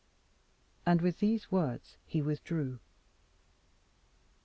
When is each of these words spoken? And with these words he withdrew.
And 0.83 0.99
with 0.99 1.19
these 1.19 1.51
words 1.51 1.95
he 2.07 2.23
withdrew. 2.23 2.79